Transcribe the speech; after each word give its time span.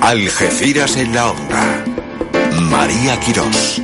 Algeciras 0.00 0.96
en 0.96 1.14
la 1.14 1.30
onda. 1.30 1.84
María 2.70 3.18
Quirós. 3.18 3.82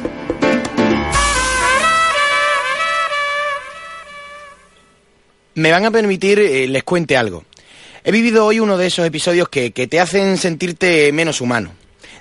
Me 5.55 5.70
van 5.70 5.84
a 5.84 5.91
permitir, 5.91 6.39
eh, 6.39 6.69
les 6.69 6.84
cuente 6.84 7.17
algo. 7.17 7.45
He 8.05 8.12
vivido 8.12 8.47
hoy 8.47 8.61
uno 8.61 8.77
de 8.77 8.87
esos 8.87 9.06
episodios 9.06 9.48
que, 9.48 9.73
que 9.73 9.87
te 9.87 10.01
hacen 10.01 10.39
sentirte 10.39 11.12
menos 11.12 11.41
humano. 11.41 11.73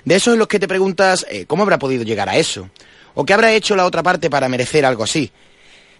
De 0.04 0.16
esos 0.16 0.34
en 0.34 0.38
los 0.38 0.48
que 0.48 0.58
te 0.58 0.68
preguntas 0.68 1.24
eh, 1.30 1.44
cómo 1.46 1.62
habrá 1.62 1.78
podido 1.78 2.02
llegar 2.02 2.28
a 2.28 2.36
eso. 2.36 2.68
O 3.14 3.24
qué 3.24 3.34
habrá 3.34 3.52
hecho 3.52 3.76
la 3.76 3.86
otra 3.86 4.02
parte 4.02 4.30
para 4.30 4.48
merecer 4.48 4.84
algo 4.84 5.04
así. 5.04 5.30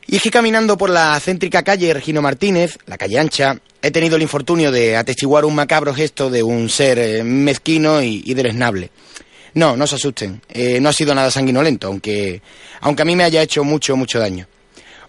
Y 0.06 0.16
es 0.16 0.22
que 0.22 0.30
caminando 0.30 0.76
por 0.76 0.90
la 0.90 1.18
céntrica 1.20 1.62
calle 1.62 1.94
Regino 1.94 2.22
Martínez, 2.22 2.78
la 2.86 2.98
calle 2.98 3.18
ancha, 3.18 3.58
he 3.82 3.90
tenido 3.90 4.16
el 4.16 4.22
infortunio 4.22 4.70
de 4.70 4.96
atestiguar 4.96 5.44
un 5.44 5.54
macabro 5.54 5.92
gesto 5.92 6.30
de 6.30 6.42
un 6.42 6.68
ser 6.68 6.98
eh, 6.98 7.24
mezquino 7.24 8.00
y, 8.00 8.22
y 8.24 8.34
deleznable. 8.34 8.90
No, 9.54 9.76
no 9.76 9.86
se 9.86 9.96
asusten. 9.96 10.40
Eh, 10.48 10.80
no 10.80 10.88
ha 10.88 10.92
sido 10.92 11.14
nada 11.14 11.30
sanguinolento, 11.30 11.88
aunque, 11.88 12.40
aunque 12.80 13.02
a 13.02 13.04
mí 13.04 13.16
me 13.16 13.24
haya 13.24 13.42
hecho 13.42 13.64
mucho, 13.64 13.96
mucho 13.96 14.18
daño. 14.18 14.46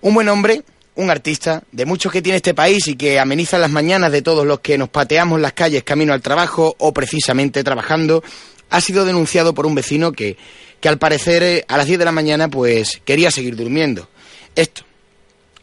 Un 0.02 0.13
buen 0.15 0.27
hombre, 0.27 0.63
un 0.95 1.09
artista, 1.09 1.63
de 1.71 1.85
muchos 1.85 2.11
que 2.11 2.21
tiene 2.21 2.38
este 2.38 2.53
país 2.53 2.88
y 2.88 2.95
que 2.95 3.19
ameniza 3.19 3.57
las 3.57 3.71
mañanas 3.71 4.11
de 4.11 4.21
todos 4.21 4.45
los 4.45 4.59
que 4.59 4.77
nos 4.77 4.89
pateamos 4.89 5.39
las 5.39 5.53
calles 5.53 5.83
camino 5.83 6.13
al 6.13 6.21
trabajo 6.21 6.75
o 6.77 6.93
precisamente 6.93 7.63
trabajando, 7.63 8.23
ha 8.69 8.81
sido 8.81 9.05
denunciado 9.05 9.53
por 9.53 9.65
un 9.65 9.75
vecino 9.75 10.11
que, 10.11 10.35
que 10.81 10.89
al 10.89 10.97
parecer 10.97 11.43
eh, 11.43 11.65
a 11.67 11.77
las 11.77 11.85
10 11.85 11.99
de 11.99 12.05
la 12.05 12.11
mañana 12.11 12.49
pues 12.49 13.02
quería 13.05 13.31
seguir 13.31 13.55
durmiendo. 13.55 14.09
Esto, 14.55 14.83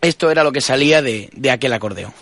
esto 0.01 0.31
era 0.31 0.43
lo 0.43 0.53
que 0.53 0.61
salía 0.61 1.03
de, 1.03 1.29
de 1.33 1.51
aquel 1.51 1.73
acordeón. 1.73 2.13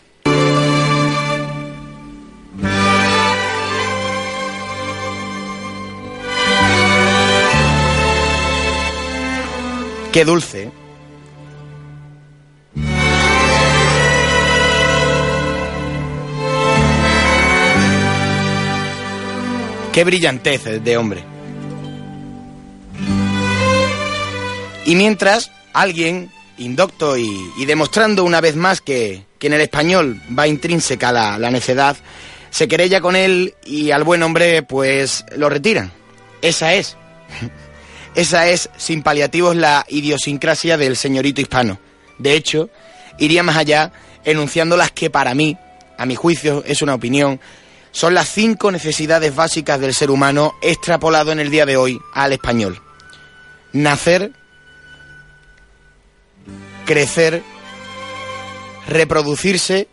Qué 10.13 10.25
dulce. 10.25 10.63
¿eh? 10.65 10.71
Qué 19.93 20.05
brillantez 20.05 20.83
de 20.83 20.97
hombre. 20.97 21.25
Y 24.87 24.95
mientras, 24.95 25.51
alguien, 25.73 26.31
indocto 26.57 27.17
y, 27.17 27.51
demostrando 27.67 28.25
una 28.25 28.41
vez 28.41 28.57
más 28.57 28.81
que, 28.81 29.25
que, 29.39 29.49
en 29.49 29.55
el 29.55 29.61
español 29.61 30.21
va 30.39 30.47
intrínseca 30.47 31.13
la, 31.13 31.39
la 31.39 31.51
necedad, 31.51 31.97
se 32.51 32.69
querella 32.69 33.01
con 33.01 33.17
él 33.17 33.55
y 33.65 33.91
al 33.91 34.05
buen 34.05 34.23
hombre 34.23 34.63
pues 34.63 35.25
lo 35.37 35.49
retiran. 35.49 35.93
Esa 36.43 36.75
es. 36.75 36.97
Esa 38.15 38.49
es, 38.49 38.71
sin 38.77 39.03
paliativos, 39.03 39.57
la 39.57 39.85
idiosincrasia 39.89 40.77
del 40.77 40.97
señorito 40.97 41.41
hispano. 41.41 41.79
De 42.19 42.35
hecho, 42.35 42.71
iría 43.19 43.43
más 43.43 43.57
allá 43.57 43.93
enunciando 44.25 44.77
las 44.77 44.91
que 44.91 45.11
para 45.11 45.35
mí, 45.35 45.57
a 45.97 46.07
mi 46.07 46.15
juicio, 46.15 46.63
es 46.67 46.83
una 46.83 46.95
opinión, 46.95 47.41
son 47.91 48.15
las 48.15 48.29
cinco 48.29 48.71
necesidades 48.71 49.35
básicas 49.35 49.81
del 49.81 49.95
ser 49.95 50.11
humano 50.11 50.55
extrapolado 50.63 51.33
en 51.33 51.41
el 51.41 51.51
día 51.51 51.67
de 51.67 51.77
hoy 51.77 52.01
al 52.13 52.33
español. 52.33 52.81
Nacer, 53.73 54.33
crecer, 56.85 57.43
reproducirse, 58.89 59.89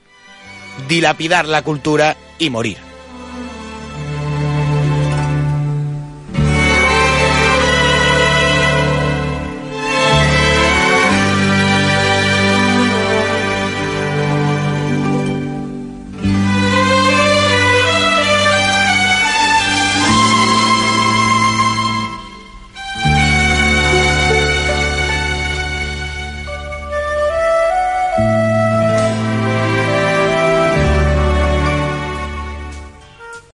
dilapidar 0.87 1.45
la 1.45 1.61
cultura 1.61 2.15
y 2.39 2.49
morir. 2.49 2.84